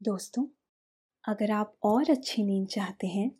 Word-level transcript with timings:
दोस्तों, 0.00 0.44
अगर 1.24 1.50
आप 1.50 1.72
और 1.82 2.10
अच्छी 2.10 2.42
नींद 2.44 2.66
चाहते 2.66 3.06
हैं 3.06 3.30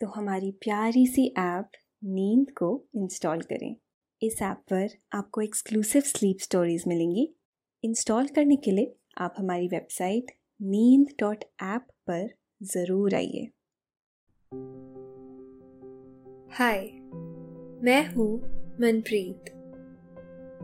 तो 0.00 0.06
हमारी 0.06 0.50
प्यारी 0.60 1.06
सी 1.06 1.26
ऐप 1.38 1.70
नींद 2.04 2.50
को 2.50 2.68
इंस्टॉल 2.96 3.40
करें। 3.42 3.74
इस 4.22 4.40
ऐप 4.42 4.62
पर 4.72 4.88
आपको 5.12 5.40
एक्सक्लूसिव 5.40 6.02
स्लीप 6.02 6.38
स्टोरीज 6.40 6.84
मिलेंगी। 6.88 7.28
इंस्टॉल 7.84 8.28
करने 8.28 8.56
के 8.56 8.70
लिए 8.70 8.94
आप 9.18 9.34
हमारी 9.38 9.68
वेबसाइट 9.68 10.30
नींद 10.60 11.12
डॉट 11.20 11.44
ऐप 11.64 11.86
पर 12.06 12.28
ज़रूर 12.62 13.14
आइए। 13.14 13.44
हाय, 16.52 16.80
मैं 17.82 18.04
हूँ 18.06 18.30
मनप्रीत। 18.80 19.50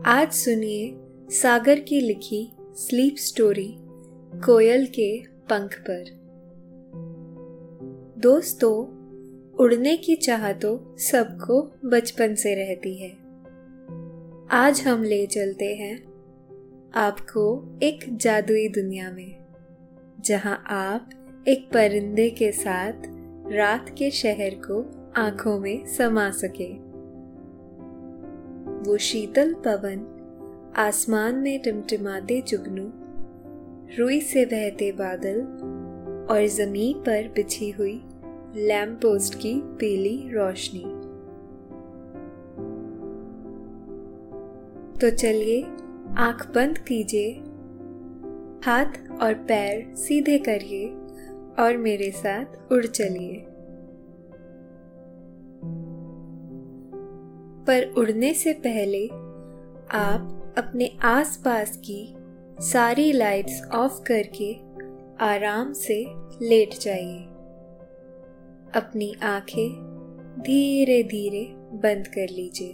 आज 0.07 0.31
सुनिए 0.33 0.91
सागर 1.33 1.79
की 1.79 2.01
लिखी 2.01 2.49
स्लीप 2.77 3.15
स्टोरी 3.19 3.69
कोयल 4.41 4.85
के 4.89 5.34
पंख 5.49 5.75
पर। 5.89 6.05
दोस्तों, 8.17 8.75
उड़ने 9.55 9.97
की 9.97 10.15
चाह 10.15 10.51
तो 10.53 10.95
सबको 10.97 11.61
बचपन 11.85 12.35
से 12.35 12.55
रहती 12.55 12.95
है। 12.95 13.11
आज 14.51 14.81
हम 14.81 15.03
ले 15.03 15.25
चलते 15.25 15.65
हैं 15.75 16.03
आपको 16.95 17.43
एक 17.83 18.17
जादुई 18.17 18.67
दुनिया 18.69 19.11
में, 19.11 19.35
जहाँ 20.19 20.63
आप 20.67 21.09
एक 21.47 21.69
परिंदे 21.73 22.29
के 22.29 22.51
साथ 22.51 22.93
रात 23.51 23.89
के 23.89 24.11
शहर 24.11 24.55
को 24.55 24.81
आँखों 25.17 25.59
में 25.59 25.85
समा 25.85 26.29
सके। 26.31 26.73
वो 28.89 28.97
शीतल 28.97 29.53
पवन 29.53 30.11
आसमान 30.75 31.35
में 31.35 31.59
टिमटिमाते 31.61 32.41
जुगनू 32.41 32.91
रुई 33.99 34.21
से 34.21 34.45
बहते 34.45 34.91
बादल 34.91 35.41
और 36.31 36.45
ज़मीन 36.45 36.97
पर 36.97 37.27
बिछी 37.27 37.69
हुई 37.69 38.03
लैम्प 38.55 38.97
पोस्ट 39.01 39.35
की 39.35 39.61
पीली 39.63 40.29
रोशनी। 40.33 40.83
तो 44.99 45.09
चलिए, 45.09 45.63
आँख 46.17 46.51
बंद 46.55 46.77
कीजिए, 46.77 47.31
हाथ 48.65 49.21
और 49.21 49.33
पैर 49.33 49.95
सीधे 49.95 50.37
करिए 50.37 50.89
और 51.63 51.77
मेरे 51.77 52.11
साथ 52.11 52.45
उड़ 52.71 52.85
चलिए। 52.85 53.45
पर 57.67 57.93
उड़ने 57.97 58.33
से 58.33 58.53
पहले 58.53 59.07
आप 59.91 60.53
अपने 60.57 60.97
आसपास 61.03 61.77
की 61.77 62.15
सारी 62.59 63.11
लाइट्स 63.11 63.63
ऑफ़ 63.73 64.01
करके 64.03 64.53
आराम 65.25 65.73
से 65.73 66.05
लेट 66.41 66.79
जाइए। 66.81 67.19
अपनी 68.75 69.15
आँखें 69.23 69.69
धीरे 70.39 71.03
धीरे 71.03 71.53
बंद 71.55 72.07
कर 72.07 72.29
लीजिए। 72.29 72.73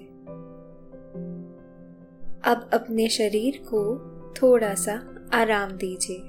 अब 2.43 2.69
अपने 2.73 3.09
शरीर 3.09 3.57
को 3.57 3.97
थोड़ा 4.41 4.73
सा 4.73 5.15
आराम 5.33 5.71
दीजिए। 5.71 6.19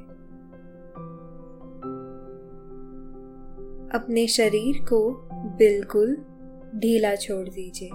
अपने 3.98 4.27
शरीर 4.27 4.84
को 4.84 5.28
बिल्कुल 5.33 6.16
ढीला 6.77 7.14
छोड़ 7.14 7.48
दीजिए। 7.48 7.91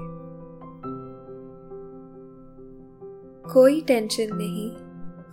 कोई 3.54 3.82
टेंशन 3.82 4.28
नहीं। 4.34 4.87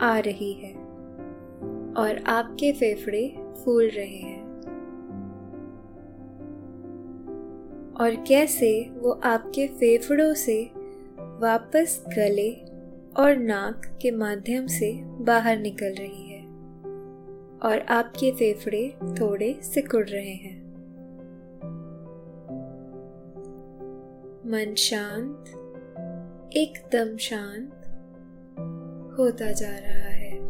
आ 0.00 0.18
रही 0.18 0.52
है 0.52 0.72
और 1.94 2.24
आपके 2.26 2.72
फेफड़े 2.72 3.36
फूल 3.64 3.88
रहे 3.88 4.16
हैं। 4.16 4.46
और 8.00 8.24
कैसे 8.28 8.90
वो 8.90 9.10
आपके 9.10 9.66
फेफड़ों 9.66 10.34
से 10.34 10.70
वापस 11.18 12.04
गले 12.08 12.52
और 13.16 13.36
नाक 13.36 13.98
के 14.02 14.10
माध्यम 14.10 14.66
से 14.66 14.92
बाहर 15.04 15.58
निकल 15.58 15.94
रही 15.98 16.26
है 16.26 16.46
और 17.62 17.86
आपके 17.88 18.32
फेफड़े 18.32 18.96
थोड़े 19.20 19.58
सिकुड़ 19.62 20.06
रहे 20.08 20.34
हैं। 20.34 20.66
मन 24.46 24.74
शांत, 24.74 25.44
एकदम 26.56 27.16
शांत 27.16 27.75
होता 29.18 29.52
जा 29.52 29.70
रहा 29.70 30.08
है। 30.08 30.46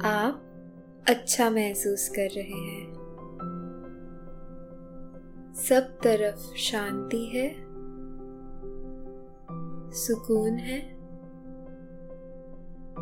आप 0.00 0.42
अच्छा 1.08 1.50
महसूस 1.50 2.08
कर 2.08 2.28
रहे 2.36 2.60
हैं। 2.60 2.94
सब 5.54 5.98
तरफ़ 6.02 6.56
शांति 6.56 7.26
है। 7.26 7.54
सुकून 9.92 10.52
है। 10.54 10.94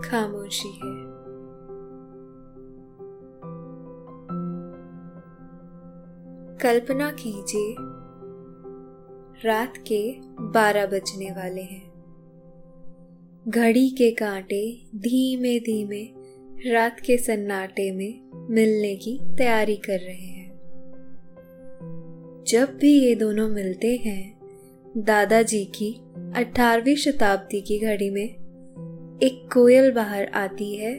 खामोशी 0.02 0.68
है। 0.68 1.22
कल्पना 6.58 7.10
कीजिए, 7.10 7.76
रात 9.48 9.74
के 9.76 10.20
बारह 10.40 10.86
बजने 10.86 11.30
वाले 11.30 11.62
हैं। 11.62 11.91
घड़ी 13.48 13.90
के 13.90 14.10
कांटे 14.10 14.82
धीमे 14.96 15.60
धीमे 15.60 16.02
रात 16.72 17.00
के 17.00 17.18
सन्नाटे 17.18 17.92
में 17.92 18.20
मिलने 18.50 18.96
की 18.96 19.20
तैयारी 19.38 19.76
कर 19.76 19.98
रहे 19.98 20.14
हैं। 20.14 20.52
जब 22.48 22.78
भी 22.80 23.04
ये 23.04 23.14
दोनों 23.14 23.48
मिलते 23.48 23.96
हैं, 23.96 24.38
दादाजी 24.96 25.64
की 25.64 26.00
अठारहवीं 26.34 26.96
शताब्दी 26.96 27.60
की 27.60 27.78
घड़ी 27.78 28.10
में 28.10 28.28
एक 29.22 29.52
कोयल 29.52 29.92
बाहर 29.92 30.24
आती 30.24 30.76
है 30.76 30.94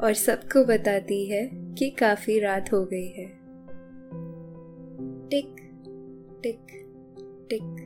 और 0.00 0.14
सबको 0.14 0.64
बताती 0.64 1.26
है 1.26 1.50
कि 1.54 1.90
काफ़ी 1.90 2.38
रात 2.38 2.72
हो 2.72 2.84
गई 2.84 3.08
है। 3.08 3.26
टिक 5.28 5.56
टिक 6.42 6.58
टिक 7.50 7.76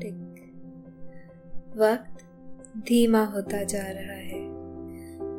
टिक। 0.00 0.30
वक्त 1.76 2.23
धीमा 2.78 3.24
होता 3.24 3.62
जा 3.62 3.82
रहा 3.82 4.12
है। 4.12 4.54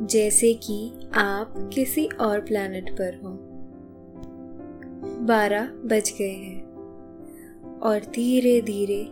जैसे 0.08 0.54
कि 0.54 0.94
आप 1.14 1.70
किसी 1.74 2.06
और 2.06 2.40
प्लैनेट 2.40 2.90
पर 2.92 3.20
हो। 3.24 3.38
बारह 5.26 5.66
बज 5.66 6.14
गए 6.20 6.30
हैं 6.30 6.64
और 7.80 8.00
धीरे 8.00 8.62
धीरे 8.62 9.08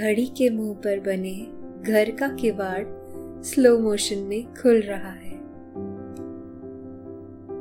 घड़ी 0.00 0.26
के 0.26 0.50
मुँह 0.50 0.74
पर 0.74 1.00
बने 1.00 1.46
घर 1.82 2.10
का 2.10 2.28
किवाड़ 2.28 2.84
स्लो 3.42 3.78
मोशन 3.78 4.18
में 4.18 4.54
खुल 4.54 4.80
रहा 4.80 5.10
है। 5.10 5.34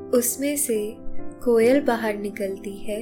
उसमें 0.09 0.55
से 0.55 0.95
कोयल 1.43 1.81
बाहर 1.81 2.17
निकलती 2.17 2.77
है, 2.77 3.01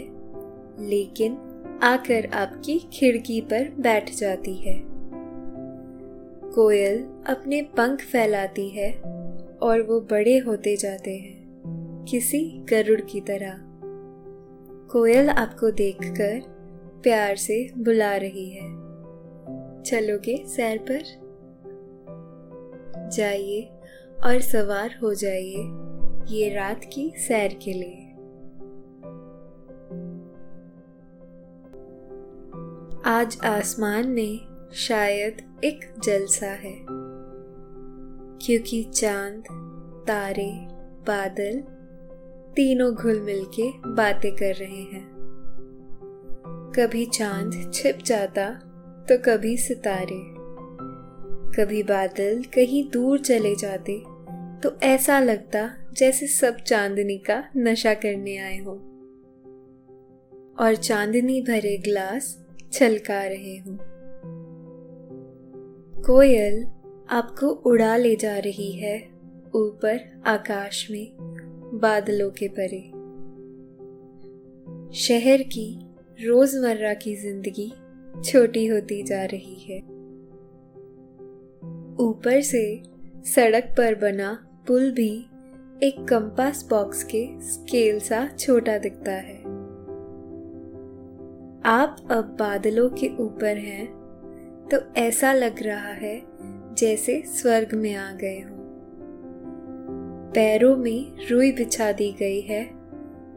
लेकिन 0.89 1.37
आकर 1.83 2.29
आपकी 2.33 2.79
खिड़की 2.93 3.41
पर 3.41 3.73
बैठ 3.79 4.15
जाती 4.15 4.53
है। 4.53 4.90
कोयल 6.55 7.03
अपने 7.27 7.61
पंख 7.61 8.01
फैलाती 8.01 8.69
है 8.69 8.91
और 9.61 9.81
वो 9.81 10.01
बड़े 10.01 10.37
होते 10.37 10.75
जाते 10.75 11.15
हैं, 11.15 12.05
किसी 12.09 12.65
गरुड़ 12.69 13.01
की 13.01 13.21
तरह। 13.21 13.53
कोयल 14.91 15.29
आपको 15.29 15.71
देखकर 15.71 16.41
प्यार 17.03 17.35
से 17.35 17.71
बुला 17.77 18.15
रही 18.15 18.49
है। 18.49 18.67
चलोगे 19.83 20.45
सैर 20.47 20.77
पर? 20.77 21.03
जाइए 23.09 23.61
और 24.23 24.41
सवार 24.41 24.99
हो 25.03 25.13
जाइए 25.13 25.63
ये 26.35 26.49
रात 26.49 26.81
की 26.93 27.13
सैर 27.17 27.59
के 27.63 27.73
लिए। 27.73 28.07
आज 33.05 33.37
आसमान 33.43 34.07
में 34.07 34.50
शायद 34.73 35.61
एक 35.63 35.79
जलसा 36.03 36.47
है। 36.47 36.75
क्योंकि 38.41 38.83
चाँद, 38.83 39.43
तारे, 40.07 40.51
बादल 41.07 41.59
तीनों 42.55 42.95
घुल 42.95 43.21
मिल 43.21 43.45
के 43.45 43.69
बातें 43.69 44.35
कर 44.35 44.55
रहे 44.55 44.81
हैं। 44.81 45.11
कभी 46.75 47.05
चाँद 47.05 47.71
छिप 47.73 47.97
जाता 48.05 48.49
तो 49.09 49.17
कभी 49.17 49.57
सितारे। 49.57 50.41
कभी 51.57 51.83
बादल 51.83 52.43
कहीं 52.43 52.89
दूर 52.89 53.19
चले 53.19 53.55
जाते 53.55 54.03
तो 54.63 54.79
ऐसा 54.83 55.19
लगता 55.19 55.73
जैसे 55.93 56.27
सब 56.27 56.55
चांदनी 56.55 57.17
का 57.17 57.43
नशा 57.57 57.93
करने 57.93 58.37
आए 58.37 58.57
हो। 58.57 58.71
और 60.59 60.75
चांदनी 60.75 61.41
भरे 61.41 61.77
ग्लास 61.77 62.45
छलका 62.71 63.23
रहे 63.23 63.57
हो। 63.57 63.90
कोयल 66.05 66.65
आपको 67.09 67.47
उड़ा 67.47 67.97
ले 67.97 68.15
जा 68.15 68.37
रही 68.37 68.71
है 68.71 69.09
ऊपर 69.55 70.21
आकाश 70.25 70.87
में 70.91 71.07
बादलों 71.73 72.29
के 72.31 72.47
परे। 72.47 72.81
शहर 74.93 75.41
की 75.41 75.79
रोज़मर्रा 76.27 76.93
की 76.93 77.15
ज़िंदगी 77.15 77.73
छोटी 78.25 78.65
होती 78.67 79.03
जा 79.03 79.25
रही 79.25 79.55
है। 79.55 79.79
ऊपर 82.07 82.41
से 82.41 82.83
सड़क 83.25 83.63
पर 83.63 83.95
बना 83.95 84.47
पुल 84.67 84.91
भी 84.91 85.25
एक 85.83 86.05
कंपास 86.09 86.67
बॉक्स 86.69 87.03
के 87.03 87.27
स्केल 87.41 87.99
सा 87.99 88.27
छोटा 88.39 88.77
दिखता 88.77 89.11
है। 89.11 89.37
आप 91.65 92.07
अब 92.11 92.35
बादलों 92.39 92.89
के 92.89 93.07
ऊपर 93.19 93.57
हैं 93.57 94.00
तो 94.73 94.77
ऐसा 94.97 95.33
लग 95.33 95.63
रहा 95.63 95.91
है 95.91 96.21
जैसे 96.73 97.23
स्वर्ग 97.25 97.73
में 97.73 97.95
आ 97.95 98.11
गए 98.11 98.39
हो। 98.39 98.55
पैरों 100.35 100.77
में 100.77 101.27
रुई 101.29 101.51
बिछा 101.51 101.91
दी 101.91 102.11
गई 102.11 102.41
है 102.41 102.65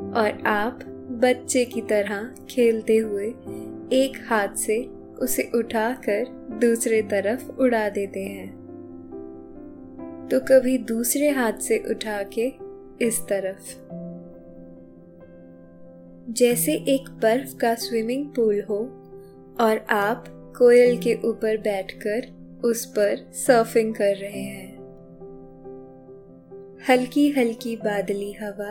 और 0.01 0.43
आप 0.47 0.81
बच्चे 1.11 1.65
की 1.65 1.81
तरह 1.81 2.35
खेलते 2.51 2.97
हुए 2.97 3.27
एक 3.93 4.27
हाथ 4.29 4.49
से 4.49 4.85
उसे 5.19 5.51
उठाकर 5.55 6.25
दूसरे 6.61 7.03
तरफ़ 7.03 7.51
उड़ा 7.51 7.89
देते 7.89 8.23
हैं। 8.23 8.65
तो 10.31 10.41
कभी 10.41 10.79
दूसरे 10.79 11.31
हाथ 11.31 11.53
से 11.53 11.79
उठा 11.91 12.23
के 12.23 12.53
इस 13.07 13.21
तरफ़। 13.21 13.79
जैसे 16.33 16.73
एक 16.73 17.11
बर्फ़ 17.11 17.57
का 17.57 17.75
स्विमिंग 17.75 18.27
पूल 18.27 18.63
हो 18.71 18.79
और 19.61 19.87
आप 19.91 20.34
कोयल 20.57 20.97
के 20.99 21.15
ऊपर 21.25 21.57
बैठकर 21.57 22.27
उस 22.65 22.85
पर 22.87 23.17
सर्फिंग 23.35 23.95
कर 23.95 24.17
रहे 24.17 24.43
हैं। 24.43 24.73
हल्की 26.89 27.29
हल्की 27.31 27.77
बादली 27.77 28.33
हवा 28.33 28.71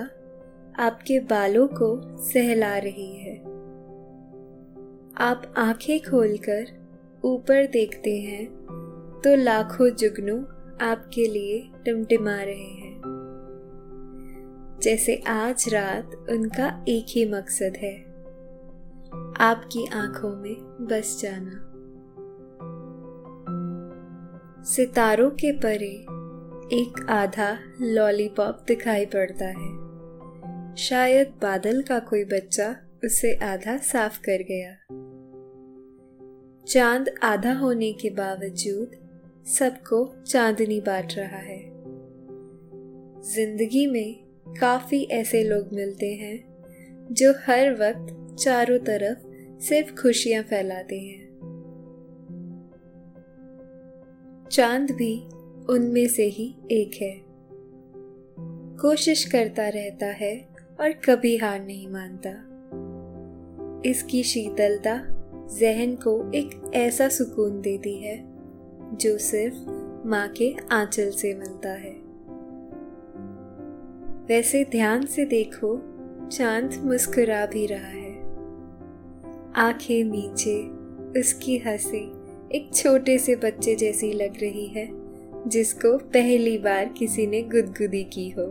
आपके 0.83 1.19
बालों 1.19 1.67
को 1.67 2.17
सहला 2.23 2.77
रही 2.77 3.15
है। 3.17 3.35
आप 5.17 5.53
आँखें 5.57 5.99
खोलकर 5.99 6.71
ऊपर 7.25 7.65
देखते 7.67 8.15
हैं 8.19 8.45
तो 9.23 9.35
लाखों 9.35 9.89
जुगनू 9.89 10.37
आपके 10.81 11.27
लिए 11.27 11.61
टिमटिमा 11.85 12.37
रहे 12.43 12.71
हैं। 12.73 13.01
जैसे 14.83 15.21
आज 15.27 15.65
रात 15.69 16.15
उनका 16.29 16.85
एक 16.87 17.05
ही 17.09 17.25
मकसद 17.25 17.77
है, 17.77 17.95
आपकी 19.41 19.85
आँखों 19.93 20.35
में 20.35 20.55
बस 20.81 21.19
जाना। 21.21 21.69
सितारों 24.65 25.29
के 25.29 25.51
परे 25.51 25.91
एक 26.81 27.05
आधा 27.09 27.57
लॉलीपॉप 27.81 28.65
दिखाई 28.67 29.05
पड़ता 29.05 29.45
है। 29.45 29.83
शायद 30.75 31.27
बादल 31.41 31.81
का 31.81 31.99
कोई 31.99 32.23
बच्चा 32.23 32.75
उसे 33.05 33.35
आधा 33.35 33.77
साफ़ 33.77 34.19
कर 34.29 34.43
गया। 34.43 34.71
चाँद 36.67 37.15
आधा 37.23 37.53
होने 37.53 37.93
के 37.93 38.09
बावजूद 38.09 38.91
सबको 39.45 40.15
चांदनी 40.27 40.79
बांट 40.79 41.13
रहा 41.17 41.37
है। 41.37 41.59
ज़िंदगी 43.21 43.87
में 43.87 44.23
काफ़ी 44.61 45.03
ऐसे 45.03 45.43
लोग 45.43 45.69
मिलते 45.73 46.13
हैं 46.13 46.43
जो 47.11 47.31
हर 47.31 47.73
वक्त 47.73 48.35
चारों 48.43 48.79
तरफ़ 48.79 49.17
सिर्फ़ 49.63 49.93
खुशियाँ 49.95 50.43
फैलाते 50.43 50.99
हैं। 50.99 51.32
चाँद 54.53 54.91
भी 54.91 55.23
उनमें 55.69 56.07
से 56.07 56.23
ही 56.23 56.55
एक 56.71 56.91
है। 57.01 57.21
कोशिश 58.77 59.25
करता 59.25 59.67
रहता 59.67 60.05
है 60.05 60.47
और 60.79 60.91
कभी 60.91 61.37
हार 61.37 61.65
नहीं 61.65 61.87
मानता। 61.87 62.29
इसकी 63.89 64.23
शीतलता 64.23 64.97
जहन 65.59 65.95
को 65.95 66.31
एक 66.35 66.71
ऐसा 66.73 67.09
सुकून 67.09 67.61
देती 67.61 67.95
है, 67.95 68.25
जो 68.97 69.17
सिर्फ़ 69.17 69.55
माँ 70.07 70.27
के 70.27 70.55
आंचल 70.71 71.11
से 71.11 71.33
मिलता 71.33 71.69
है। 71.69 71.93
वैसे 74.25 74.63
ध्यान 74.63 75.05
से 75.05 75.25
देखो, 75.25 75.81
चाँद 76.27 76.81
मुस्कुरा 76.83 77.45
भी 77.45 77.65
रहा 77.65 77.87
है। 77.87 78.13
आँखें 79.55 80.03
नीचे 80.03 80.63
उसकी 81.19 81.57
हँसी 81.57 82.22
एक 82.55 82.75
छोटे 82.75 83.17
से 83.17 83.35
बच्चे 83.35 83.75
जैसी 83.75 84.11
लग 84.13 84.33
रही 84.41 84.65
है, 84.67 84.87
जिसको 85.47 85.97
पहली 85.97 86.57
बार 86.57 86.85
किसी 86.85 87.27
ने 87.27 87.41
गुदगुदी 87.41 88.03
की 88.03 88.29
हो। 88.29 88.45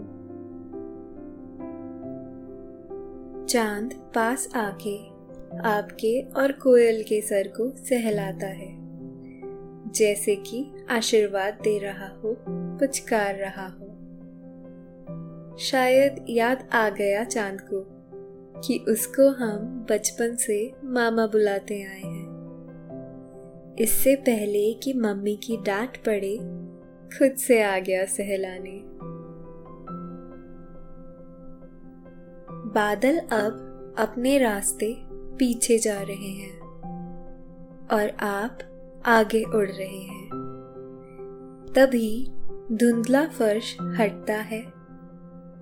चाँद 3.47 3.95
पास 4.15 4.49
आके 4.55 4.97
आपके 5.65 6.21
और 6.21 6.53
कोयल 6.53 7.03
के 7.03 7.21
सर 7.21 7.49
को 7.49 7.71
सहलाता 7.71 8.47
है, 8.47 8.75
जैसे 9.93 10.37
कि 10.37 10.67
आशीर्वाद 10.91 11.55
दे 11.55 11.79
रहा 11.79 12.09
हो, 12.09 12.37
पुचकार 12.49 13.35
रहा 13.35 13.67
हो। 13.67 13.89
शायद 15.59 16.25
याद 16.31 16.69
आ 16.73 16.89
गया 16.91 17.25
चाँद 17.25 17.61
को 17.61 17.85
कि 18.61 18.85
उसको 18.89 19.29
हम 19.31 19.87
बचपन 19.91 20.37
से 20.37 20.73
मामा 20.85 21.27
बुलाते 21.27 21.83
आए 21.83 22.01
हैं। 22.01 22.32
इससे 23.79 24.15
पहले 24.15 24.75
कि 24.75 24.93
मम्मी 24.93 25.37
की 25.37 25.57
डांट 25.57 25.97
पड़े, 25.97 26.37
खुद 27.19 27.37
से 27.37 27.63
आ 27.63 27.79
गया 27.79 28.05
सहलाने। 28.05 28.83
बादल 32.75 33.19
अब 33.19 33.69
अपने 33.99 34.39
रास्ते 34.39 34.97
पीछे 35.11 35.79
जा 35.79 36.01
रहे 36.01 36.29
हैं 36.29 36.61
और 37.93 38.17
आप 38.21 38.59
आगे 39.07 39.43
उड़ 39.43 39.69
रहे 39.69 39.99
हैं। 39.99 40.29
तभी 41.77 42.31
धुंधला 42.73 43.27
फर्श 43.27 43.77
हटता 43.81 44.35
है 44.35 44.63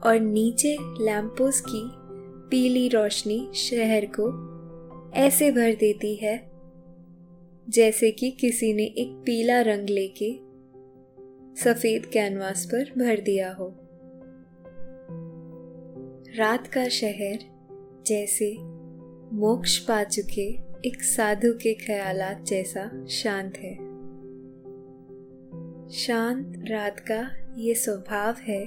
और 0.07 0.19
नीचे 0.21 0.76
लैंपोस 0.81 1.61
की 1.61 1.90
पीली 2.50 2.88
रोशनी 2.88 3.50
शहर 3.55 4.05
को 4.05 4.50
ऐसे 5.14 5.50
भर 5.50 5.75
देती 5.75 6.14
है 6.17 6.50
जैसे 7.70 8.10
कि 8.10 8.30
किसी 8.30 8.72
ने 8.72 8.84
एक 8.84 9.22
पीला 9.26 9.60
रंग 9.60 9.88
लेके 9.88 10.34
सफ़ेद 11.60 12.06
कैनवास 12.06 12.66
पर 12.66 12.92
भर 12.98 13.20
दिया 13.20 13.52
हो। 13.52 13.74
रात 16.38 16.66
का 16.66 16.88
शहर 16.88 17.38
जैसे 18.06 18.56
मोक्ष 19.36 19.78
पा 19.78 20.04
चुके 20.04 20.58
एक 20.88 21.02
साधु 21.02 21.52
के 21.52 21.74
ख्यालात 21.74 22.42
जैसा 22.42 23.06
शांत 23.06 23.56
है। 23.56 23.74
शांत 25.90 26.64
रात 26.70 27.00
का 27.00 27.30
ये 27.56 27.74
स्वभाव 27.74 28.34
है। 28.34 28.66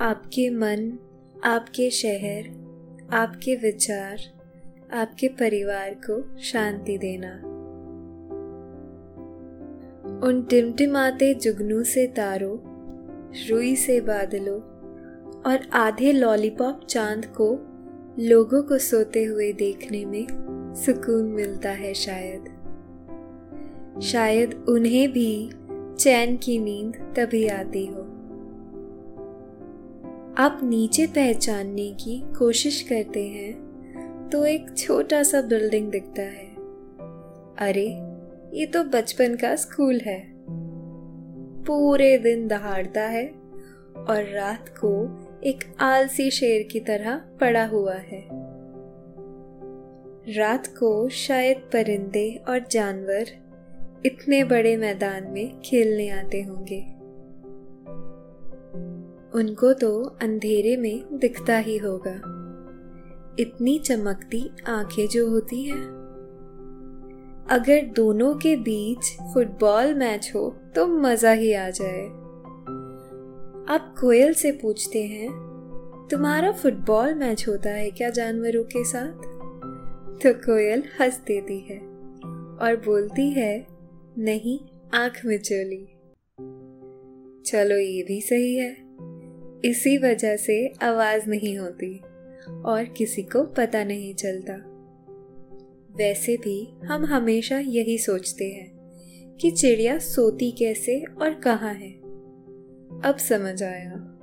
आपके 0.00 0.50
मन, 0.50 0.98
आपके 1.44 1.90
शहर, 1.90 2.48
आपके 3.12 3.56
विचार 3.56 4.33
आपके 4.92 5.28
परिवार 5.28 5.96
को 6.10 6.38
शांति 6.38 6.98
देना। 6.98 7.34
उन 10.26 10.42
टिमटिमाते 10.50 11.34
जुगनू 11.34 11.82
से 11.82 12.06
तारों, 12.06 12.58
रुई 13.48 13.76
से 13.76 14.00
बादलों 14.00 14.60
और 15.42 15.68
आधे 15.72 16.12
लॉलीपॉप 16.12 16.86
चाँद 16.88 17.26
को 17.26 17.58
लोगों 18.18 18.62
को 18.62 18.78
सोते 18.78 19.24
हुए 19.24 19.52
देखने 19.52 20.04
में 20.04 20.26
सुकून 20.76 21.24
मिलता 21.24 21.70
है 21.70 21.94
शायद। 21.94 22.44
शायद 24.02 24.64
उन्हें 24.68 25.12
भी 25.12 25.50
चैन 25.98 26.36
की 26.36 26.58
नींद 26.58 27.14
तभी 27.18 27.48
आती 27.48 27.86
हो। 27.86 28.00
आप 30.38 30.60
नीचे 30.62 31.06
पहचानने 31.06 31.92
की 31.92 32.24
कोशिश 32.38 32.82
करते 32.82 33.28
हैं 33.28 33.63
तो 34.34 34.46
एक 34.46 34.78
छोटा 34.78 35.22
सा 35.22 35.40
बिल्डिंग 35.40 35.90
दिखता 35.90 36.22
है। 36.22 36.46
अरे, 37.58 37.86
ये 38.58 38.66
तो 38.66 38.84
बचपन 38.84 39.34
का 39.34 39.56
स्कूल 39.56 40.00
है। 40.00 40.32
पूरे 41.64 42.18
दिन 42.18 42.48
दहाड़ता 42.48 43.02
है 43.02 43.26
और 44.08 44.32
रात 44.34 44.68
को 44.68 45.20
एक 45.44 45.58
आलसी 45.80 46.30
शेर 46.30 46.62
की 46.62 46.80
तरह 46.80 47.16
पड़ा 47.16 47.66
हुआ 47.66 47.94
है। 47.94 48.24
रात 50.38 50.66
को 50.66 51.08
शायद 51.08 51.56
परिंदे 51.56 52.40
और 52.48 52.66
जानवर 52.70 53.24
इतने 54.06 54.44
बड़े 54.44 54.76
मैदान 54.76 55.26
में 55.30 55.60
खेलने 55.60 56.08
आते 56.08 56.42
होंगे। 56.42 56.80
उनको 59.38 59.72
तो 59.72 60.02
अंधेरे 60.22 60.76
में 60.76 61.18
दिखता 61.18 61.58
ही 61.58 61.76
होगा। 61.76 62.33
इतनी 63.38 63.78
चमकती 63.78 64.50
आँखें 64.68 65.08
जो 65.08 65.30
होती 65.30 65.62
हैं। 65.62 66.04
अगर 67.50 67.82
दोनों 67.86 68.34
के 68.34 68.56
बीच 68.56 69.16
फुटबॉल 69.34 69.94
मैच 69.94 70.32
हो 70.34 70.56
तो 70.74 70.86
मज़ा 70.86 71.32
ही 71.32 71.52
आ 71.52 71.70
जाए। 71.70 72.06
आप 73.68 73.94
कोयल 74.00 74.34
से 74.34 74.52
पूछते 74.52 75.02
हैं, 75.02 75.30
तुम्हारा 76.10 76.52
फुटबॉल 76.52 77.14
मैच 77.14 77.48
होता 77.48 77.70
है 77.70 77.90
क्या 77.90 78.10
जानवरों 78.10 78.64
के 78.64 78.84
साथ? 78.84 79.12
तो 80.22 80.34
कोयल 80.34 80.82
हंस 81.00 81.18
देती 81.18 81.60
है 81.60 81.78
और 82.60 82.82
बोलती 82.86 83.30
है, 83.30 83.66
नहीं, 84.18 84.60
आँख 84.94 85.20
में 85.24 85.38
चली। 85.38 85.88
चलो 87.46 87.76
ये 87.76 88.02
भी 88.02 88.20
सही 88.20 88.54
है। 88.54 88.76
इसी 89.64 89.98
वजह 89.98 90.36
से 90.36 90.72
आवाज़ 90.82 91.28
नहीं 91.28 91.58
होती। 91.58 92.00
और 92.48 92.84
किसी 92.84 93.22
को 93.22 93.44
पता 93.44 93.84
नहीं 93.84 94.14
चलता। 94.14 94.70
वैसे 95.96 96.36
भी 96.36 96.74
हम 96.84 97.04
हमेशा 97.04 97.58
यही 97.58 97.98
सोचते 97.98 98.44
हैं 98.44 98.74
कि 99.40 99.50
चिड़िया 99.50 99.98
सोती 99.98 100.50
कैसे 100.50 101.04
और 101.04 101.34
कहाँ 101.34 101.74
है। 101.74 101.92
अब 103.04 103.16
समझ 103.18 103.62
आया। 103.62 104.20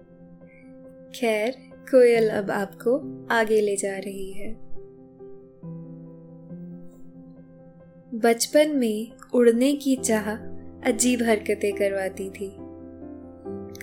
खैर, 1.15 1.51
कोयल 1.91 2.29
अब 2.29 2.51
आपको 2.51 3.25
आगे 3.31 3.61
ले 3.61 3.75
जा 3.75 3.97
रही 3.97 4.31
है। 4.31 4.53
बचपन 8.19 8.69
में 8.69 9.11
उड़ने 9.33 9.73
की 9.73 9.95
चाह 9.95 10.35
अजीब 10.91 11.23
हरकतें 11.23 11.73
करवाती 11.73 12.29
थी। 12.29 12.55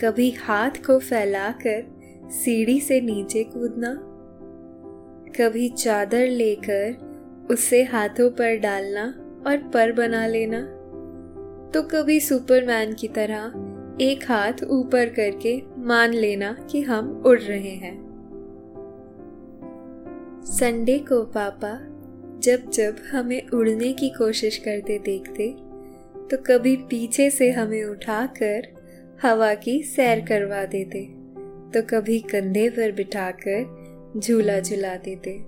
कभी 0.01 0.31
हाथ 0.31 0.71
को 0.71 0.99
फैलाकर 0.99 1.99
सीढ़ी 2.31 2.81
से 2.81 3.01
नीचे 3.01 3.45
कूदना 3.45 4.08
कभी 5.29 5.69
चादर 5.69 6.27
लेकर 6.27 7.09
उसे 7.51 7.83
हाथों 7.83 8.31
पर 8.31 8.57
डालना 8.57 9.05
और 9.47 9.71
पर 9.75 9.93
बना 9.93 10.27
लेना। 10.27 10.61
तो 11.75 11.83
कभी 11.83 12.21
सुपरमैन 12.21 12.95
की 12.95 13.09
तरह 13.09 13.53
एक 14.01 14.25
हाथ 14.29 14.53
ऊपर 14.69 15.09
करके 15.09 15.63
मान 15.79 16.13
लेना 16.13 16.67
कि 16.71 16.81
हम 16.83 17.23
उड़ 17.27 17.39
रहे 17.39 17.75
हैं। 17.75 18.09
संडे 20.45 20.99
को 20.99 21.23
पापा 21.25 21.79
जब 22.39 22.71
जब 22.71 22.97
हमें 23.11 23.49
उड़ने 23.49 23.93
की 23.93 24.09
कोशिश 24.09 24.57
करते 24.59 24.99
देखते 24.99 25.49
तो 26.31 26.43
कभी 26.43 26.77
पीछे 26.77 27.31
से 27.31 27.51
हमें 27.51 27.85
उठाकर 27.85 28.67
हवा 29.23 29.55
की 29.55 29.83
सैर 29.83 30.21
करवा 30.21 30.65
देते 30.65 31.05
तो 31.75 31.83
कभी 31.83 32.19
कंधे 32.19 32.69
पर 32.69 32.93
बिठाकर 32.93 33.78
झूला 34.17 34.61
झुला 34.61 34.97
देते 34.97 35.39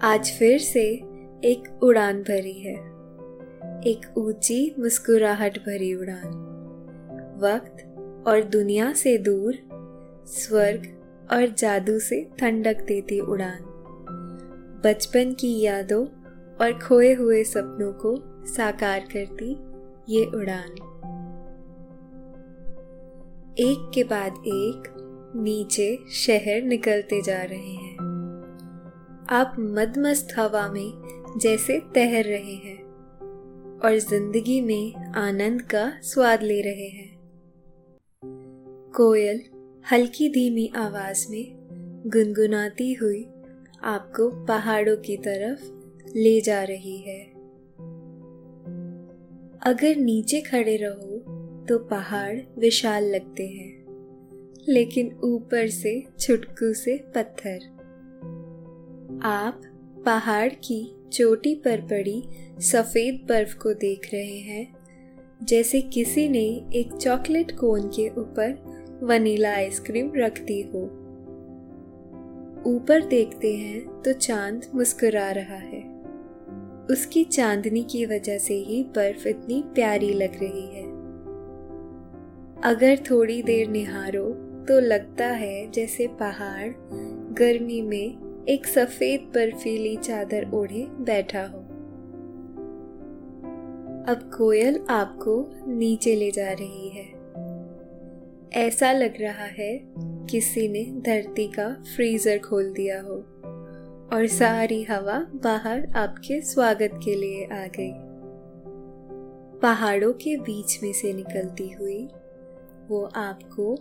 आज 0.00 0.30
फिर 0.38 0.58
से 0.58 0.82
एक 1.44 1.82
उड़ान 1.82 2.22
भरी 2.22 2.52
है। 2.52 2.74
एक 3.82 4.18
ऊँची 4.18 4.74
मुस्कुराहट 4.78 5.58
भरी 5.58 5.94
उड़ान। 5.94 6.26
वक्त 7.42 7.84
और 8.26 8.42
दुनिया 8.42 8.92
से 8.92 9.18
दूर, 9.18 9.54
स्वर्ग 10.26 10.86
और 11.32 11.46
जादू 11.58 11.98
से 11.98 12.30
ठंडक 12.38 12.80
देती 12.80 13.20
उड़ान। 13.20 13.58
बचपन 14.84 15.32
की 15.32 15.60
यादों 15.60 16.06
और 16.60 16.78
खोए 16.88 17.14
हुए 17.14 17.44
सपनों 17.44 17.92
को 17.92 18.16
साकार 18.46 19.00
करती 19.00 19.52
ये 20.08 20.24
उड़ान। 20.24 20.70
एक 23.58 23.90
के 23.94 24.04
बाद 24.04 24.32
एक 24.46 24.93
नीचे 25.36 25.98
शहर 26.10 26.62
निकलते 26.62 27.22
जा 27.22 27.42
रहे 27.42 27.72
हैं। 27.72 27.94
आप 29.30 29.56
मदमस्त 29.58 30.28
हवा 30.36 30.68
में 30.68 31.38
जैसे 31.42 31.78
तैर 31.94 32.24
रहे 32.24 32.54
हैं 32.54 32.82
और 33.78 33.98
ज़िंदगी 33.98 34.60
में 34.60 35.12
आनंद 35.14 35.62
का 35.62 36.00
स्वाद 36.02 36.42
ले 36.42 36.60
रहे 36.60 36.88
हैं। 36.88 37.12
कोयल 38.96 39.42
हल्की 39.92 40.28
धीमी 40.28 40.72
आवाज़ 40.76 41.26
में 41.30 41.44
गुनगुनाती 42.06 42.92
हुई 42.92 43.26
आपको 43.84 44.28
पहाड़ों 44.44 44.96
की 44.96 45.16
तरफ़ 45.16 45.64
ले 46.16 46.40
जा 46.40 46.62
रही 46.62 46.96
है। 46.98 47.22
अगर 49.62 49.96
नीचे 49.96 50.40
खड़े 50.40 50.76
रहो 50.76 51.18
तो 51.66 51.78
पहाड़ 51.78 52.40
विशाल 52.58 53.04
लगते 53.04 53.46
हैं। 53.46 53.83
लेकिन 54.68 55.20
ऊपर 55.24 55.68
से 55.68 56.04
छुटकू 56.20 56.72
से 56.72 57.04
पत्थर। 57.14 57.58
आप 59.22 59.62
पहाड़ 60.06 60.48
की 60.48 60.96
चोटी 61.12 61.54
पर 61.54 61.80
पड़ी 61.80 62.24
सफ़ेद 62.60 63.26
बर्फ़ 63.28 63.56
को 63.56 63.72
देख 63.72 64.10
रहे 64.14 64.38
हैं, 64.38 64.76
जैसे 65.42 65.80
किसी 65.80 66.28
ने 66.28 66.66
एक 66.74 66.92
चॉकलेट 66.92 67.52
कोन 67.52 67.88
के 67.88 68.08
ऊपर 68.08 68.74
वनीला 69.02 69.52
आइसक्रीम 69.54 70.12
रख 70.16 70.40
दी 70.40 70.62
हो। 70.62 70.82
ऊपर 72.66 73.04
देखते 73.04 73.56
हैं 73.56 74.02
तो 74.02 74.12
चाँद 74.12 74.66
मुस्कुरा 74.74 75.30
रहा 75.30 75.56
है। 75.56 75.94
उसकी 76.90 77.24
चांदनी 77.24 77.82
की 77.82 78.06
वजह 78.06 78.38
से 78.38 78.54
ही 78.54 78.82
बर्फ़ 78.82 79.28
इतनी 79.28 79.64
प्यारी 79.66 80.12
लग 80.12 80.32
रही 80.42 80.66
है। 80.66 80.84
अगर 82.62 82.98
थोड़ी 83.10 83.42
देर 83.42 83.68
निहारो 83.68 84.43
तो 84.68 84.80
लगता 84.80 85.26
है 85.26 85.70
जैसे 85.70 86.06
पहाड़ 86.06 86.72
गर्मी 87.34 87.82
में 87.82 88.24
एक 88.48 88.66
सफ़ेद 88.66 89.20
बर्फीली 89.20 89.96
चादर 89.96 90.50
ओढ़े 90.54 90.86
बैठा 90.90 91.42
हो। 91.42 91.58
अब 94.12 94.30
कोयल 94.38 94.84
आपको 94.90 95.50
नीचे 95.66 96.14
ले 96.14 96.30
जा 96.30 96.52
रही 96.52 96.88
है। 96.88 97.04
ऐसा 98.66 98.92
लग 98.92 99.20
रहा 99.20 99.44
है 99.44 99.80
किसी 100.30 100.68
ने 100.68 100.84
धरती 100.84 101.48
का 101.48 101.84
फ्रीजर 101.96 102.38
खोल 102.38 102.72
दिया 102.72 103.00
हो 103.00 103.14
और 104.12 104.26
सारी 104.26 104.82
हवा 104.82 105.26
बाहर 105.34 105.86
आपके 105.96 106.40
स्वागत 106.40 106.90
के 107.04 107.14
लिए 107.14 107.44
आ 107.44 107.66
गई। 107.66 107.92
पहाड़ों 109.60 110.12
के 110.12 110.36
बीच 110.36 110.80
में 110.82 110.92
से 110.92 111.12
निकलती 111.12 111.70
हुई 111.70 112.08
वो 112.88 113.04
आपको 113.04 113.74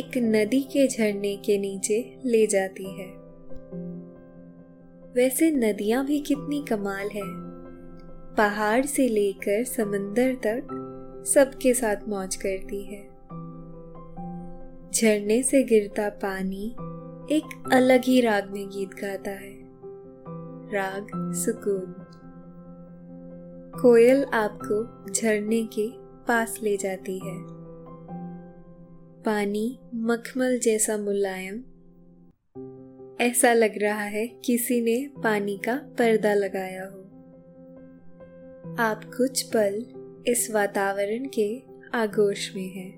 एक 0.00 0.18
नदी 0.18 0.60
के 0.60 0.88
झरने 0.88 1.36
के 1.36 1.58
नीचे 1.58 2.18
ले 2.24 2.46
जाती 2.46 2.84
है। 2.84 3.24
वैसे 5.14 5.50
नदियाँ 5.50 6.06
भी 6.06 6.20
कितनी 6.20 6.64
कमाल 6.68 7.08
है। 7.08 7.54
पहाड़ 8.34 8.86
से 8.86 9.08
लेकर 9.08 9.64
समंदर 9.64 10.34
तक 10.34 10.80
सबके 11.26 11.74
साथ 11.74 11.96
मौज 12.08 12.36
करती 12.36 12.84
है। 12.84 13.02
झरने 14.90 15.42
से 15.42 15.62
गिरता 15.62 16.08
पानी 16.08 16.66
एक 17.36 17.70
अलग 17.72 18.00
ही 18.04 18.20
राग 18.20 18.50
में 18.50 18.68
गीत 18.68 18.88
गाता 18.88 19.30
है। 19.30 19.58
राग 20.74 21.32
सुकून। 21.32 21.94
कोयल 23.82 24.24
आपको 24.24 25.12
झरने 25.12 25.62
के 25.62 25.90
पास 26.28 26.60
ले 26.62 26.76
जाती 26.76 27.18
है। 27.18 27.53
पानी 29.24 29.78
मखमल 29.94 30.58
जैसा 30.58 30.96
मुलायम। 30.96 31.54
ऐसा 33.20 33.52
लग 33.52 33.78
रहा 33.78 34.02
है 34.02 34.26
किसी 34.26 34.80
ने 34.80 35.10
पानी 35.24 35.60
का 35.64 35.76
पर्दा 35.76 36.34
लगाया 36.34 36.84
हो। 36.84 36.98
आप 38.78 39.00
कुछ 39.04 39.42
पल 39.42 39.86
इस 40.26 40.50
वातावरण 40.50 41.28
के 41.34 41.62
आगोश 41.94 42.56
में 42.56 42.68
हैं। 42.68 42.94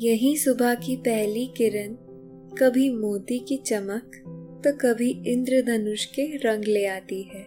यही 0.00 0.36
सुबह 0.36 0.74
की 0.74 0.96
पहली 0.96 1.46
किरण 1.46 1.94
कभी 2.58 2.90
मोती 2.90 3.38
की 3.38 3.56
चमक 3.56 4.10
तो 4.64 4.72
कभी 4.76 5.22
इंद्रधनुष 5.26 6.04
के 6.04 6.36
रंग 6.36 6.64
ले 6.64 6.86
आती 6.86 7.22
है। 7.22 7.46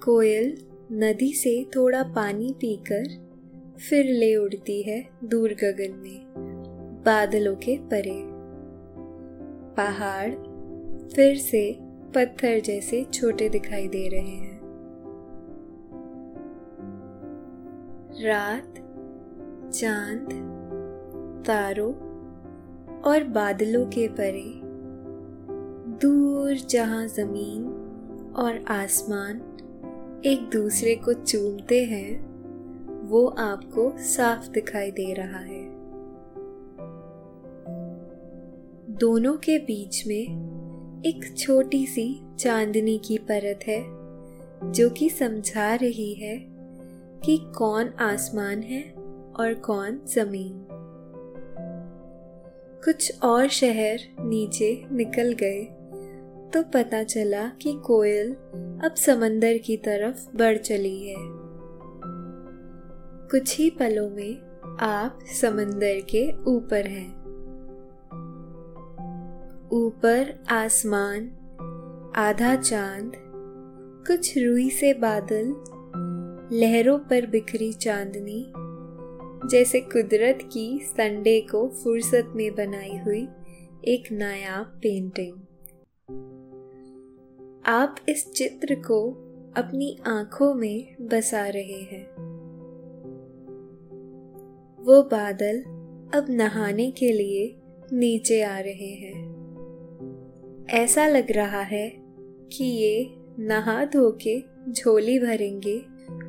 कोयल 0.00 0.56
नदी 0.92 1.32
से 1.32 1.66
थोड़ा 1.76 2.02
पानी 2.02 2.52
पीकर 2.52 3.31
फिर 3.78 4.04
ले 4.04 4.36
उड़ती 4.36 4.82
है 4.82 5.08
दूर 5.24 5.50
गगन 5.50 5.98
में, 6.02 6.24
बादलों 7.06 7.56
के 7.56 7.76
परे। 7.76 8.22
पहाड़ 9.76 10.30
फिर 11.08 11.36
से 11.36 11.78
पत्थर 12.14 12.60
जैसे 12.60 13.04
छोटे 13.04 13.48
दिखाई 13.48 13.88
दे 13.88 14.08
रहे 14.08 14.20
हैं। 14.20 14.60
रात, 18.24 18.74
चाँद, 19.72 20.28
तारों 21.46 21.92
और 23.00 23.24
बादलों 23.24 23.86
के 23.86 24.08
परे। 24.08 24.60
दूर 25.98 26.54
जहाँ 26.54 27.06
ज़मीन 27.06 27.64
और 28.36 28.64
आसमान 28.68 29.36
एक 30.24 30.50
दूसरे 30.50 30.94
को 30.94 31.12
चूमते 31.12 31.84
हैं 31.84 32.31
वो 33.12 33.26
आपको 33.26 33.98
साफ़ 33.98 34.50
दिखाई 34.50 34.90
दे 34.90 35.12
रहा 35.12 35.38
है। 35.38 35.64
दोनों 38.98 39.36
के 39.36 39.58
बीच 39.58 40.06
में 40.06 41.02
एक 41.06 41.38
छोटी 41.38 41.86
सी 41.86 42.22
चांदनी 42.38 42.98
की 42.98 43.18
परत 43.18 43.60
है, 43.66 43.82
जो 44.72 44.90
कि 44.90 45.10
समझा 45.10 45.74
रही 45.74 46.14
है 46.14 46.38
कि 47.24 47.52
कौन 47.58 47.88
आसमान 48.00 48.62
है 48.62 48.82
और 49.40 49.54
कौन 49.54 50.00
ज़मीन। 50.06 50.66
कुछ 52.84 53.20
और 53.22 53.48
शहर 53.48 53.98
नीचे 54.20 54.84
निकल 54.92 55.32
गए 55.32 55.64
तो 56.50 56.62
पता 56.62 57.02
चला 57.02 57.48
कि 57.48 57.80
कोयल 57.84 58.32
अब 58.84 58.94
समंदर 58.96 59.58
की 59.58 59.76
तरफ़ 59.76 60.36
बढ़ 60.36 60.56
चली 60.56 61.08
है। 61.08 61.41
कुछ 63.32 63.58
ही 63.58 63.70
पलों 63.70 64.10
में 64.10 64.40
आप 64.80 65.18
समंदर 65.40 66.00
के 66.00 66.32
ऊपर 66.44 66.86
हैं। 66.86 67.10
ऊपर 69.72 70.44
आसमान, 70.50 71.30
आधा 72.16 72.56
चाँद, 72.56 73.12
कुछ 74.06 74.38
रुई 74.38 74.70
से 74.70 74.94
बादल, 74.94 75.54
लहरों 76.56 76.98
पर 76.98 77.26
बिखरी 77.26 77.72
चांदनी, 77.72 78.52
जैसे 79.50 79.80
कुदरत 79.80 80.38
की 80.42 80.80
संडे 80.82 81.40
को 81.40 81.68
फुर्सत 81.68 82.32
में 82.36 82.54
बनाई 82.54 82.96
हुई 82.96 83.28
एक 83.84 84.12
नायाब 84.12 84.66
पेंटिंग 84.66 85.36
आप 87.66 87.96
इस 88.08 88.32
चित्र 88.32 88.74
को 88.74 89.10
अपनी 89.56 89.98
आँखों 90.06 90.54
में 90.54 90.96
बसा 91.00 91.48
रहे 91.48 91.82
हैं। 91.82 92.31
वो 94.82 95.02
बादल 95.02 95.62
अब 96.18 96.26
नहाने 96.30 96.90
के 96.90 97.12
लिए 97.12 97.54
नीचे 97.92 98.42
आ 98.42 98.58
रहे 98.58 98.90
हैं। 98.90 99.32
ऐसा 100.70 101.06
लग 101.06 101.32
रहा 101.32 101.60
है 101.60 101.92
कि 102.52 102.64
ये 102.64 103.14
नहा 103.38 103.84
धो 103.84 104.18
के 104.22 104.42
झोली 104.72 105.18
भरेंगे 105.18 105.82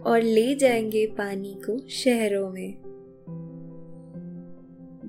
और 0.06 0.22
ले 0.22 0.56
जाएँगे 0.56 1.06
पानी 1.06 1.62
को 1.70 1.88
शहरों 1.88 2.50
में। 2.50 2.74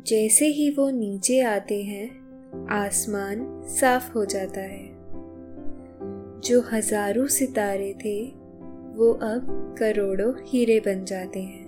जैसे 0.06 0.46
ही 0.46 0.70
वो 0.70 0.90
नीचे 0.90 1.40
आते 1.40 1.82
हैं, 1.82 2.24
आसमान 2.66 3.62
साफ़ 3.66 4.12
हो 4.12 4.24
जाता 4.24 4.60
है। 4.60 4.94
जो 6.40 6.61
हज़ारों 6.72 7.26
सितारे 7.26 7.94
थे, 8.04 8.26
वो 8.94 9.12
अब 9.12 9.74
करोड़ों 9.78 10.33
हीरे 10.44 10.80
बन 10.80 11.04
जाते 11.04 11.40
हैं। 11.40 11.63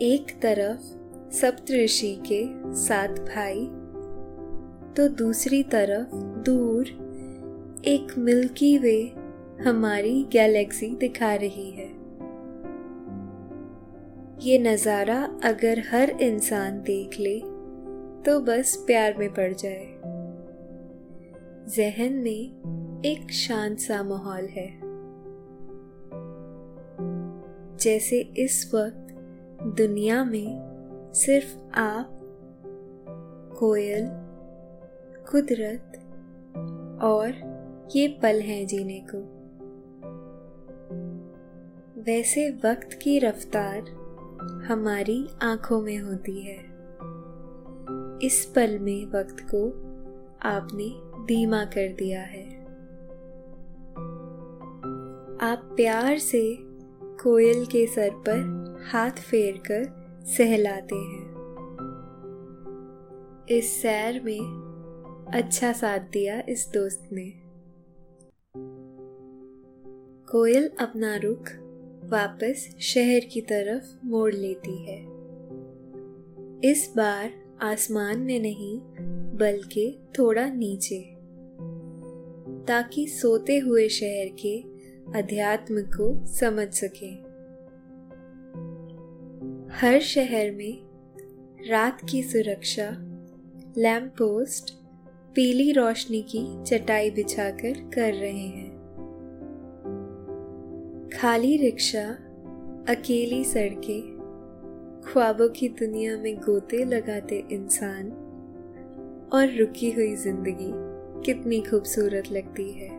एक 0.00 0.30
तरफ़ 0.42 0.80
सप्तऋषि 1.34 2.22
के 2.26 2.42
सात 2.74 3.10
भाई 3.20 3.60
तो 4.96 5.08
दूसरी 5.08 5.62
तरफ़ 5.62 6.14
दूर 6.44 6.88
एक 7.84 8.14
मिल्की 8.18 8.78
वे 8.78 8.96
हमारी 9.62 10.24
गैलेक्सी 10.32 10.88
दिखा 10.96 11.34
रही 11.34 11.70
है। 11.70 11.86
ये 14.42 14.58
नज़ारा 14.58 15.20
अगर 15.44 15.82
हर 15.90 16.10
इंसान 16.10 16.82
देख 16.82 17.18
ले 17.20 17.38
तो 18.22 18.38
बस 18.40 18.76
प्यार 18.86 19.14
में 19.18 19.28
पड़ 19.34 19.52
जाए। 19.54 19.86
जहन 21.76 22.12
में 22.12 23.02
एक 23.06 23.30
शांत 23.32 23.78
सा 23.78 24.02
माहौल 24.02 24.48
है। 24.48 24.68
जैसे 27.76 28.20
इस 28.36 28.70
वक्त 28.74 29.03
दुनिया 29.66 30.24
में 30.24 30.60
सिर्फ़ 31.14 31.56
आप, 31.74 32.10
कोयल, 33.58 34.06
कुदरत 35.30 35.92
और 37.02 37.28
ये 37.96 38.08
पल 38.08 38.40
हैं 38.40 38.66
जीने 38.66 39.06
को। 39.14 39.18
वैसे 42.02 42.50
वक्त 42.50 42.98
की 43.02 43.18
रफ्तार 43.18 43.80
हमारी 44.64 45.28
आँखों 45.42 45.82
में 45.82 45.98
होती 45.98 46.40
है। 46.40 46.58
इस 48.22 48.52
पल 48.56 48.78
में 48.78 49.06
वक्त 49.06 49.36
को 49.54 49.68
आपने 50.42 50.88
धीमा 51.26 51.64
कर 51.64 51.92
दिया 51.92 52.22
है। 52.22 52.64
आप 55.40 55.70
प्यार 55.76 56.18
से 56.18 56.56
कोयल 57.04 57.66
के 57.66 57.86
सर 57.86 58.10
पर 58.10 58.63
हाथ 58.92 59.10
फेर 59.10 59.56
कर 59.70 59.84
सहलाते 60.26 60.94
हैं। 60.94 61.34
इस 63.50 63.82
सैर 63.82 64.20
में 64.20 64.64
अच्छा 65.34 65.72
साथ 65.72 65.98
दिया 65.98 66.42
इस 66.48 66.70
दोस्त 66.74 67.08
ने। 67.12 67.32
कोयल 70.32 70.70
अपना 70.80 71.16
रुख 71.16 71.48
वापस 72.10 72.76
शहर 72.80 73.20
की 73.20 73.40
तरफ़ 73.40 74.06
मोड़ 74.06 74.34
लेती 74.34 74.84
है। 74.84 75.00
इस 76.70 76.92
बार 76.96 77.30
आसमान 77.62 78.18
में 78.18 78.40
नहीं, 78.40 78.80
बल्कि 79.36 79.98
थोड़ा 80.18 80.48
नीचे। 80.48 81.14
ताकि 82.64 83.06
सोते 83.06 83.58
हुए 83.58 83.88
शहर 83.88 84.36
के 84.46 84.60
अध्यात्म 85.18 85.82
को 85.82 86.26
समझ 86.26 86.68
सके। 86.68 87.23
हर 89.74 90.00
शहर 90.00 90.50
में 90.50 90.78
रात 91.70 91.98
की 92.10 92.22
सुरक्षा 92.22 92.90
लैंप 93.78 94.10
पोस्ट 94.10 94.70
पीली 95.34 95.72
रोशनी 95.72 96.22
की 96.22 96.64
चटाई 96.64 97.10
बिछाकर 97.10 97.72
कर 97.94 98.14
रहे 98.14 98.46
हैं। 98.46 98.70
खाली 101.14 101.56
रिक्शा, 101.56 102.04
अकेली 102.88 103.44
सड़कें, 103.44 104.02
ख्वाबों 105.06 105.48
की 105.48 105.68
दुनिया 105.68 106.16
में 106.18 106.36
गोते 106.36 106.84
लगाते 106.84 107.44
इंसान 107.52 108.10
और 109.32 109.58
रुकी 109.58 109.90
हुई 109.90 110.16
ज़िंदगी 110.16 110.70
कितनी 111.26 111.60
खूबसूरत 111.60 112.32
लगती 112.32 112.70
है। 112.72 112.90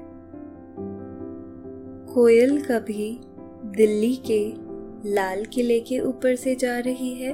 कोयल 2.14 2.62
कभी 2.62 3.20
दिल्ली 3.66 4.16
के 4.16 4.65
लाल 5.06 5.44
किले 5.46 5.80
के 5.80 6.00
ऊपर 6.00 6.36
से 6.36 6.56
जा 6.56 6.78
रही 6.80 7.14
है 7.14 7.34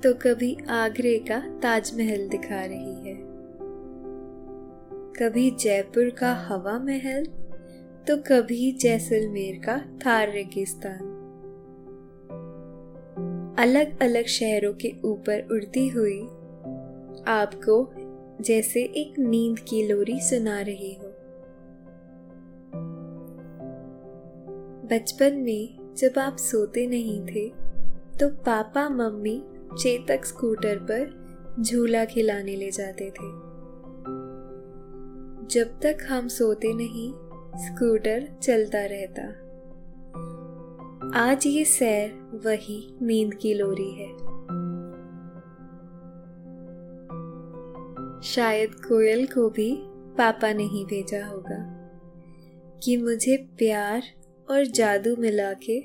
तो 0.00 0.12
कभी 0.14 0.56
आगरे 0.68 1.18
का 1.18 1.38
ताजमहल 1.62 2.28
दिखा 2.28 2.64
रही 2.64 2.94
है। 3.08 3.14
कभी 5.20 5.50
जयपुर 5.50 6.10
का 6.10 6.32
हवा 6.48 6.78
महल 6.78 7.24
तो 8.08 8.16
कभी 8.22 8.72
जैसलमेर 8.72 9.60
का 9.64 9.78
थार 10.06 10.32
रेगिस्तान 10.32 11.14
अलग 13.58 13.98
अलग 14.02 14.26
शहरों 14.26 14.72
के 14.74 14.92
ऊपर 15.04 15.48
उड़ती 15.52 15.88
हुई, 15.88 16.20
आपको 17.28 17.78
जैसे 18.40 18.82
एक 18.96 19.18
नींद 19.18 19.58
की 19.58 19.86
लोरी 19.88 20.20
सुना 20.20 20.60
रही 20.60 20.92
हो। 20.94 21.08
बचपन 24.88 25.36
में 25.36 25.77
जब 25.98 26.18
आप 26.18 26.36
सोते 26.36 26.86
नहीं 26.86 27.26
थे 27.26 27.48
तो 28.18 28.28
पापा, 28.28 28.88
मम्मी 28.88 29.44
चेतक 29.78 30.24
स्कूटर 30.24 30.76
पर 30.76 31.28
झूला 31.60 32.04
खिलाने 32.04 32.56
ले 32.56 32.70
जाते 32.70 33.04
थे। 33.10 33.30
जब 35.46 35.80
तक 35.82 35.98
हम 36.10 36.28
सोते 36.28 36.72
नहीं, 36.72 37.12
स्कूटर 37.56 38.28
चलता 38.42 38.78
रहता। 38.84 39.22
आज 41.18 41.46
ये 41.46 41.64
सैर 41.64 42.40
वही 42.44 42.96
नींद 43.02 43.34
की 43.34 43.54
लोरी 43.54 43.90
है। 43.90 44.12
शायद 48.22 48.74
कोयल 48.74 49.26
को 49.26 49.50
भी 49.50 49.78
पापा 50.18 50.52
नहीं 50.52 50.86
भेजा 50.86 51.26
होगा 51.26 51.74
कि 52.82 52.96
मुझे 52.96 53.36
प्यार 53.36 54.02
और 54.50 54.66
जादू 54.66 55.16
मिला 55.16 55.52
के 55.52 55.80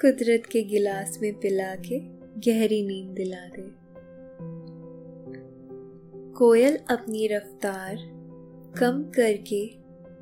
कुदरत 0.00 0.42
के 0.46 0.62
गिलास 0.62 1.18
में 1.22 1.34
पिला 1.34 1.74
के 1.74 1.98
गहरी 2.40 2.86
नींद 2.86 3.10
दिला 3.10 3.46
दे। 3.46 3.86
कोयल 6.32 6.76
अपनी 6.76 7.26
रफ्तार 7.26 7.96
कम 8.78 9.02
करके 9.02 9.66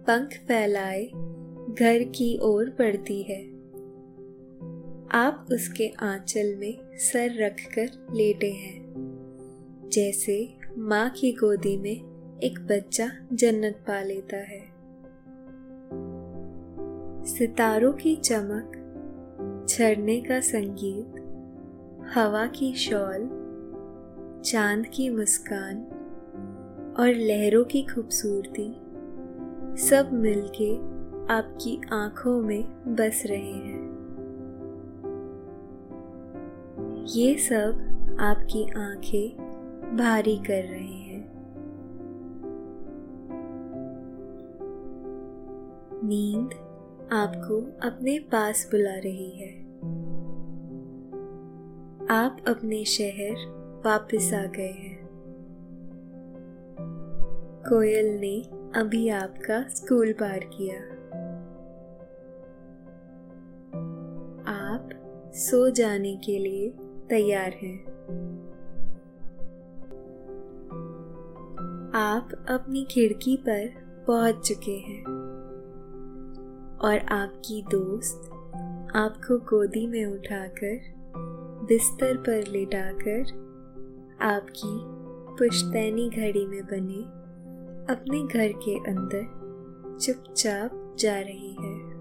पंख 0.06 0.28
फैलाए, 0.32 1.04
घर 1.74 2.02
की 2.02 2.38
ओर 2.38 2.64
बढ़ती 2.70 3.22
है। 3.22 3.54
आप 5.10 5.46
उसके 5.52 5.88
आंचल 5.88 6.56
में 6.56 6.78
सर 6.96 7.42
रखकर 7.42 8.14
लेटे 8.14 8.50
हैं। 8.50 8.84
जैसे 9.92 10.48
माँ 10.76 11.10
की 11.10 11.32
गोदी 11.32 11.76
में 11.76 11.96
एक 12.40 12.58
बच्चा 12.58 13.10
जन्नत 13.32 13.74
पा 13.74 14.02
लेता 14.02 14.36
है। 14.36 14.73
सितारों 17.24 17.92
की 17.92 18.16
चमक, 18.16 18.72
झरने 19.68 20.20
का 20.20 20.40
संगीत, 20.40 21.14
हवा 22.14 22.46
की 22.46 22.74
शॉल, 22.74 23.28
चाँद 24.44 24.86
की 24.86 25.10
मुस्कान 25.10 25.76
और 26.98 27.08
लहरों 27.08 27.64
की 27.64 27.82
खूबसूरती, 27.82 28.76
सब 29.76 30.10
मिलके 30.12 30.76
आपकी 31.34 31.80
आँखों 31.92 32.40
में 32.42 32.62
बस 32.94 33.22
रहे 33.26 33.52
हैं। 33.52 33.94
ये 37.06 37.34
सब 37.34 37.86
आपकी 38.20 38.64
आँखें 38.64 39.36
भारी 39.96 40.36
कर 40.36 40.64
रहे 40.64 40.92
हैं। 40.92 41.32
नींद 46.04 46.63
आपको 47.14 47.88
अपने 47.88 48.18
पास 48.18 48.68
बुला 48.70 48.94
रही 48.94 49.30
है। 49.30 49.62
आप 52.06 52.36
अपने 52.48 52.84
शहर 52.84 53.34
वापस 53.86 54.34
आ 54.34 54.44
गए 54.46 54.72
हैं। 54.72 55.08
कोयल 57.68 58.06
ने 58.06 58.42
अभी 58.80 59.08
आपका 59.08 59.68
स्कूल 59.68 60.12
पार 60.12 60.38
किया। 60.38 60.76
आप 64.46 64.88
सो 65.34 65.70
जाने 65.70 66.16
के 66.16 66.38
लिए 66.38 66.70
तैयार 67.10 67.52
हैं। 67.52 67.84
आप 71.94 72.46
अपनी 72.50 72.86
खिड़की 72.90 73.36
पर 73.36 73.68
पहुँच 74.06 74.48
चुके 74.48 74.78
हैं। 74.78 75.13
और 76.84 76.98
आपकी 76.98 77.62
दोस्त 77.62 78.30
आपको 78.96 79.38
गोदी 79.38 79.86
में 79.86 80.06
उठाकर, 80.06 80.80
बिस्तर 81.68 82.16
पर 82.16 82.46
लेटाकर, 82.46 83.20
आपकी 84.20 84.80
पुश्तैनी 85.38 86.10
घड़ी 86.10 86.46
में 86.46 86.62
बने 86.64 87.02
अपने 87.94 88.26
घर 88.26 88.52
के 88.52 88.76
अंदर 88.90 89.24
चुपचाप 90.00 90.96
जा 90.98 91.20
रही 91.20 91.50
है। 91.50 91.94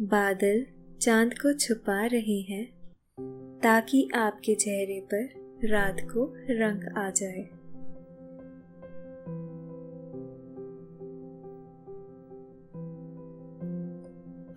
बादल 0.00 0.66
चाँद 1.00 1.34
को 1.38 1.52
छुपा 1.52 2.06
रहे 2.06 2.40
हैं 2.40 2.64
ताकि 3.62 4.08
आपके 4.14 4.54
चेहरे 4.54 5.06
पर 5.14 5.42
रात 5.68 5.96
को 6.00 6.34
रंग 6.50 6.98
आ 6.98 7.10
जाए। 7.10 7.61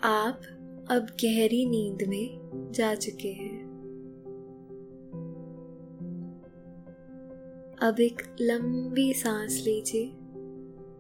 आप 0.04 0.42
अब 0.92 1.08
गहरी 1.24 1.66
नींद 1.66 2.04
में 2.08 2.40
जा 2.72 2.96
चुके 2.96 3.28
हैं। 3.28 3.66
अब 7.82 8.00
एक 8.00 8.36
लंबी 8.42 9.14
सांस 9.14 9.64
लीजिए 9.66 10.06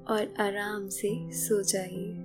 और 0.09 0.33
आराम 0.39 0.89
से 0.89 1.31
सो 1.31 1.61
जाइए। 1.61 2.24